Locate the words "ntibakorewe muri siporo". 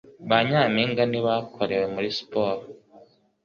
1.07-2.63